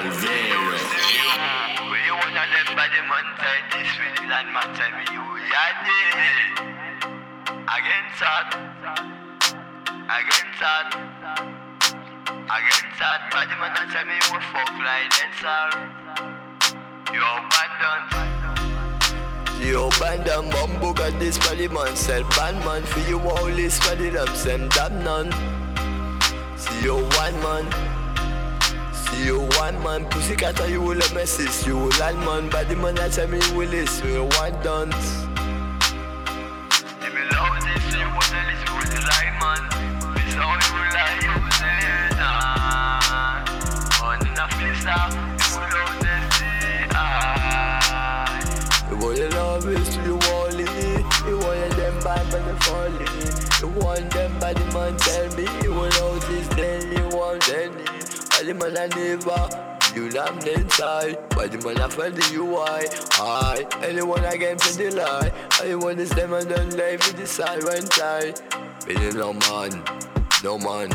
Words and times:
Alvero. 0.00 0.64
Will 1.90 2.04
you 2.08 2.16
wanna 2.16 2.44
let 2.48 2.68
by 2.72 2.88
the 2.88 3.02
man 3.04 3.26
say 3.36 3.60
this 3.68 3.90
with 4.00 4.16
the 4.16 4.24
land 4.32 4.48
man 4.48 4.68
tell 4.72 4.96
you 5.12 5.20
are 5.20 5.76
dead 5.84 6.36
Against 7.68 8.16
that 8.24 8.48
Against 10.08 10.56
that 10.56 10.88
Against 12.48 12.96
that 12.96 13.20
By 13.30 13.44
the 13.44 13.56
man 13.60 13.76
that 13.76 13.92
tell 13.92 14.06
me 14.08 14.16
you 14.16 14.40
fuck 14.48 14.72
like 14.80 15.12
that 15.20 15.32
sir 15.36 15.68
You 17.12 17.20
abandoned. 17.36 18.08
You 19.60 19.84
abandon 19.84 20.48
bamboo 20.48 20.94
got 20.94 21.12
this 21.20 21.36
for 21.36 21.54
the 21.54 21.68
man. 21.68 21.94
Sell 21.94 22.24
band 22.30 22.58
man 22.64 22.82
for 22.84 23.00
you 23.00 23.20
all 23.20 23.44
this 23.44 23.78
for 23.78 23.94
the 23.96 24.08
them 24.08 24.34
Send 24.34 24.70
damn 24.70 25.04
none. 25.04 25.30
See 26.56 26.84
you 26.84 26.94
one 26.94 27.36
man. 27.42 27.70
See 27.70 27.99
you 29.24 29.40
one 29.58 29.82
man 29.82 30.04
Pussy 30.06 30.36
cat 30.36 30.58
you 30.68 30.80
will 30.80 31.00
a 31.00 31.14
message 31.14 31.66
You 31.66 31.76
will 31.76 31.90
man 32.24 32.48
Body 32.48 32.74
man 32.74 32.94
that 32.96 33.12
tell 33.12 33.28
me 33.28 33.38
you 33.48 33.54
will 33.54 33.68
listen 33.68 34.08
You 34.08 34.24
one 34.24 34.52
dance 34.62 35.26
If 37.00 37.12
you 37.12 37.24
love 37.32 37.58
this 37.64 37.84
you 37.92 38.06
wanna 38.06 38.40
listen 38.50 38.72
with 38.78 38.90
the 38.94 39.00
right 39.10 39.34
man. 39.40 39.62
This 40.14 40.34
how 40.34 40.52
you 40.62 40.70
will 40.74 40.90
lie 40.94 41.18
you 41.22 41.32
will 41.36 41.54
say 41.58 41.80
nah 42.20 43.42
On 44.06 44.20
in 44.26 44.38
a 44.38 44.46
flista 44.56 44.96
You 45.40 45.48
will 45.58 45.68
love 45.74 45.96
this 46.04 46.24
ah. 46.94 47.08
You 48.90 48.96
want 48.96 49.18
your 49.18 49.30
love 49.30 49.66
is 49.68 49.88
to 49.96 50.00
the 50.02 50.14
wally 50.28 50.68
You 51.28 51.36
want 51.38 51.72
them 51.76 51.96
bad 52.00 52.24
but 52.30 52.42
they 52.46 52.58
falling 52.64 53.14
You 53.60 53.68
want 53.80 54.10
them 54.12 54.32
body 54.38 54.64
man 54.72 54.96
tell 54.96 55.26
me 55.36 55.46
You 55.62 55.72
want 55.74 56.00
all 56.00 56.14
this 56.14 56.46
then 56.48 56.92
you 56.92 57.08
want 57.16 57.48
any 57.50 57.99
Body 58.40 58.54
man 58.54 58.78
I 58.78 58.86
never 58.96 59.94
you 59.94 60.08
damn 60.08 60.38
inside, 60.38 61.18
but 61.28 61.52
the 61.52 61.58
man 61.58 61.78
I 61.78 61.88
find 61.90 62.14
the 62.14 62.36
UI. 62.36 62.88
I 63.20 63.66
anyone 63.82 64.24
again 64.24 64.56
for 64.56 64.78
the 64.78 64.90
lie. 64.92 65.30
I 65.60 65.74
want 65.74 65.98
this 65.98 66.08
them 66.14 66.32
and 66.32 66.48
don't 66.48 66.70
live 66.70 67.00
with 67.00 67.18
the 67.18 67.26
side 67.26 67.62
one 67.64 67.84
tie. 67.88 68.32
Been 68.86 69.18
no 69.18 69.34
man, 69.34 69.84
no 70.42 70.56
man. 70.56 70.88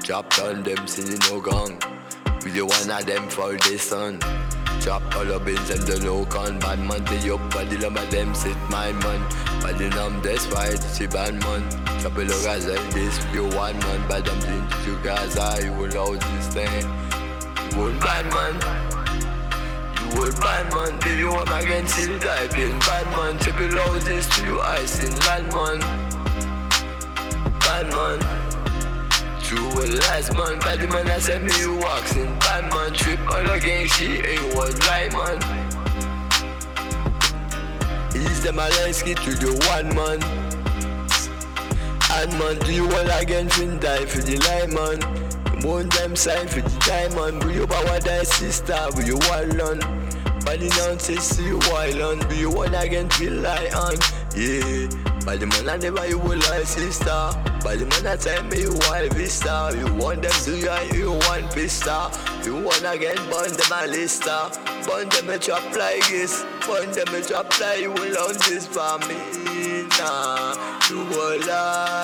Drop 0.00 0.34
down 0.34 0.64
them 0.64 0.84
singing 0.88 1.20
no 1.30 1.40
gang. 1.40 1.80
We 2.44 2.50
the 2.50 2.66
one 2.66 2.90
of 2.90 3.06
them 3.06 3.28
for 3.28 3.52
the 3.52 3.78
sun. 3.78 4.18
Chop 4.80 5.02
all 5.14 5.30
up 5.30 5.44
bins 5.44 5.68
and 5.68 5.82
the 5.82 6.00
no 6.00 6.24
con. 6.24 6.58
Bad 6.58 6.78
man 6.80 7.04
to 7.04 7.34
up 7.34 7.52
body 7.52 7.76
love 7.76 7.92
my 7.92 8.04
them 8.06 8.34
sit 8.34 8.56
my 8.70 8.92
man. 8.92 9.20
Body 9.60 9.90
numb 9.90 10.22
this 10.22 10.46
fight 10.46 10.78
see 10.78 11.06
bad 11.06 11.34
man. 11.44 11.68
Chop 12.00 12.16
a 12.16 12.20
look 12.22 12.46
as 12.46 12.66
like 12.66 12.88
this 12.94 13.20
you 13.34 13.44
one 13.44 13.78
man. 13.78 14.08
But 14.08 14.26
I'm 14.26 14.40
thinking 14.40 14.86
you 14.86 14.98
guys 15.04 15.36
I 15.36 15.68
will 15.78 16.16
this 16.16 16.48
thing 16.48 16.80
You 17.72 17.78
will 17.78 18.00
bad 18.00 18.24
man. 18.32 18.54
You 20.00 20.18
will 20.18 20.32
bad 20.40 20.72
man. 20.72 20.98
Do 21.00 21.14
you 21.14 21.28
want 21.30 21.50
against 21.62 21.96
still 21.96 22.18
type 22.18 22.56
in? 22.56 22.78
Bad 22.78 23.06
man 23.16 23.38
Triple 23.38 23.78
out 23.80 24.00
this 24.00 24.26
to 24.36 24.46
you 24.46 24.60
ice 24.60 25.04
in 25.04 25.14
land 25.26 25.52
man. 25.52 25.78
Bad 27.60 27.90
man 27.90 28.49
True 29.50 29.66
well 29.74 29.88
last 29.88 30.32
man, 30.34 30.60
bad 30.60 30.78
man 30.90 31.10
I 31.10 31.18
said 31.18 31.42
me 31.42 31.50
walks 31.82 32.14
in 32.14 32.38
bad 32.38 32.72
man. 32.72 32.92
Trip 32.92 33.18
all 33.32 33.50
again, 33.50 33.88
she 33.88 34.04
ain't 34.22 34.54
one 34.54 34.72
right 34.86 35.12
man. 35.12 35.38
Ease 38.14 38.44
them 38.44 38.58
Alansky 38.58 39.16
to 39.16 39.34
the 39.34 39.50
one 39.66 39.92
man. 39.92 40.22
And 42.12 42.38
man, 42.38 42.60
do 42.64 42.72
you 42.72 42.84
all 42.84 43.10
again 43.10 43.48
fin 43.48 43.80
die 43.80 44.04
for 44.04 44.18
the 44.18 44.38
lie 44.38 44.68
man? 44.70 45.64
One 45.64 45.88
them 45.88 46.14
sign 46.14 46.46
for 46.46 46.60
the 46.60 46.78
diamond. 46.86 47.42
Will 47.42 47.50
you 47.50 47.66
power 47.66 47.98
die 47.98 48.22
sister, 48.22 48.78
will 48.94 49.02
you 49.02 49.18
wild 49.30 49.60
on 49.60 49.80
Body 50.44 50.68
down 50.68 51.00
says 51.00 51.40
you 51.40 51.58
wild 51.72 52.00
on 52.00 52.18
Do 52.28 52.36
you 52.36 52.52
all 52.52 52.72
again 52.72 53.10
feel 53.10 53.32
lie 53.32 53.68
on 53.74 53.96
Yeah 54.36 55.09
by 55.24 55.36
the 55.36 55.46
man 55.46 55.68
I 55.68 55.76
never 55.76 56.06
you 56.06 56.18
will 56.18 56.38
lie 56.38 56.64
sister. 56.64 57.30
By 57.62 57.76
the 57.76 57.86
man 57.86 58.06
I 58.06 58.16
tell 58.16 58.42
me 58.44 58.62
you 58.62 58.72
want 58.72 59.12
vista. 59.14 59.72
You 59.76 59.92
want 59.94 60.22
them 60.22 60.32
to 60.44 60.56
you 60.56 60.98
you 60.98 61.12
want 61.12 61.52
vista 61.52 62.10
You 62.44 62.54
wanna 62.56 62.96
get 62.98 63.16
burn 63.30 63.52
them 63.52 63.72
a 63.72 63.86
lista. 63.86 64.50
Burn 64.86 65.08
them 65.08 65.30
a 65.30 65.38
chop 65.38 65.64
like 65.76 66.06
this. 66.08 66.44
Burn 66.66 66.90
them 66.92 67.14
a 67.14 67.22
chop 67.22 67.60
like 67.60 67.80
you 67.80 67.92
will 67.92 68.18
own 68.18 68.34
this 68.48 68.66
for 68.66 68.98
me 69.08 69.86
Nah. 69.98 70.80
You 70.88 71.04
will 71.04 71.40
lie 71.46 71.99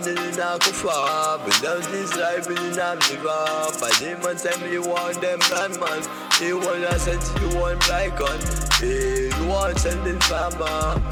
Finding 0.00 0.32
in 0.32 0.40
a 0.40 0.58
kufa 0.58 1.42
Without 1.44 1.82
this 1.90 2.16
life 2.16 2.46
in 2.48 2.56
a 2.56 2.94
liver 2.94 3.44
By 3.80 3.90
the 4.00 4.18
man 4.22 4.36
tell 4.36 4.58
me 4.60 4.72
you 4.72 4.82
want 4.82 5.20
them 5.20 5.38
bad 5.40 5.78
man. 5.78 6.02
You 6.40 6.58
wanna 6.58 6.98
send 6.98 7.20
you 7.40 7.58
want 7.58 7.80
black 7.86 8.16
gun 8.16 8.40
you 8.82 9.46
want 9.46 9.78
sending 9.78 10.18
farmer. 10.20 11.02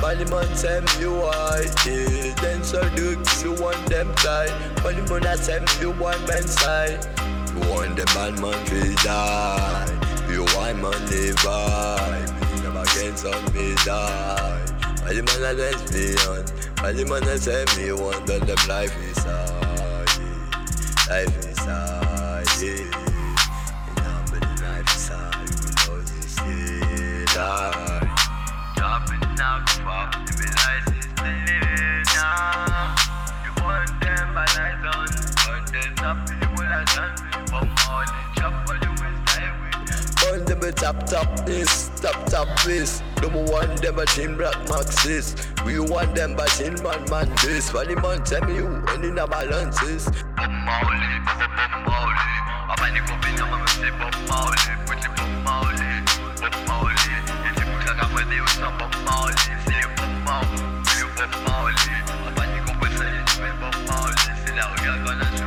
By 0.00 0.16
the 0.16 0.26
man 0.28 0.48
tell 0.56 0.82
me 0.82 1.00
you 1.00 1.12
why 1.12 1.66
Yeah, 1.86 2.34
then 2.42 2.64
so 2.64 2.82
do 2.96 3.10
you 3.44 3.52
want 3.62 3.86
them 3.86 4.12
die. 4.16 4.48
The 4.82 5.06
man 5.08 5.26
I 5.26 5.36
tell 5.36 5.60
me 5.60 5.80
you 5.80 5.90
want 5.92 6.26
men 6.26 6.42
side. 6.48 7.06
You 7.54 7.70
want 7.70 7.94
the 7.94 8.04
bad 8.06 8.40
man 8.40 8.66
to 8.66 8.94
die. 9.04 9.86
You 10.28 10.42
want 10.56 10.78
man 10.82 10.98
live 11.10 11.44
Me 12.50 12.62
never 12.62 12.82
against 12.82 13.24
on 13.24 13.54
me 13.54 13.76
die 13.84 14.85
By 15.06 15.12
the 15.12 15.22
man 15.22 15.44
I 15.44 15.54
me 15.94 16.18
on 16.26 16.42
By 16.82 16.90
the 16.90 17.06
man 17.06 17.22
I 17.22 17.38
tell 17.38 17.62
me 17.78 17.92
want 17.92 18.26
them 18.26 18.58
life 18.66 18.90
inside 19.06 20.10
yeah. 20.18 20.42
Life 21.08 21.46
inside 21.46 22.50
yeah. 22.58 22.90
And 23.86 24.02
I'm 24.02 24.26
life 24.66 24.82
inside 24.82 25.46
You 25.46 25.70
know 25.78 26.02
this 26.02 26.34
yeah 26.42 27.24
die 27.38 28.02
Dropping 28.74 29.34
now, 29.38 29.62
pop, 29.84 30.10
living 30.26 30.50
life 30.66 30.90
is 30.98 31.06
the 31.14 31.22
living 31.22 32.02
now. 32.18 32.98
You 33.46 33.62
want 33.62 33.86
them 34.02 34.34
but 34.34 35.70
there's 35.70 35.94
nothing 36.02 36.34
you 36.34 36.40
will 36.40 36.42
have 36.42 36.45
me 40.66 40.72
tap 40.72 41.06
top 41.06 41.46
this, 41.46 41.90
tap 42.00 42.26
tap 42.26 42.48
this. 42.64 43.02
Number 43.22 43.42
one, 43.44 43.76
them 43.76 43.98
a 43.98 44.06
chin 44.06 44.36
black 44.36 44.54
maxis. 44.66 45.36
We 45.64 45.78
want 45.78 46.14
them 46.14 46.34
by 46.34 46.46
chin 46.58 46.74
man 46.82 47.04
man 47.08 47.28
this. 47.42 47.70
For 47.70 47.84
the 47.84 47.94
man 47.96 48.24
tell 48.24 48.42
me 48.46 48.56
you 48.56 48.66
and 48.66 49.04
in 49.04 49.18
a 49.18 49.26
balances. 49.26 50.06
Bob 50.36 50.50
Marley, 50.66 51.06
Bob 51.24 51.70
Marley. 51.86 52.34
I'm 52.68 52.82
the 52.94 53.00
copy, 53.06 53.30
I'm 53.38 53.52
a 53.52 53.58
messy 53.62 53.90
Bob 54.00 54.16
Marley. 54.28 54.58
Put 54.86 54.98
it 54.98 55.12
Bob 55.14 55.32
Marley, 55.46 55.92
Bob 56.42 56.56
Marley. 56.66 57.14
If 57.46 57.54
you 57.58 57.66
put 57.70 57.86
a 57.86 57.94
number, 57.94 58.24
they 58.26 58.40
will 58.40 58.56
some 58.58 58.76
Bob 58.78 58.94
Marley. 59.06 59.36
See 59.66 59.78
you 59.78 59.90
Bob 59.94 60.12
Marley, 60.26 60.58
see 60.90 60.98
you 60.98 61.08
Bob 61.14 61.32
Marley. 61.46 61.94
I'm 62.26 62.38
any 62.42 62.58
copy, 62.66 62.88
say 62.98 63.12
it's 63.22 63.38
Bob 63.38 63.76
Marley. 63.86 64.18
See 64.42 64.54
now 64.58 64.74
we 64.74 64.88
are 64.88 65.00
gonna 65.06 65.30
show. 65.38 65.45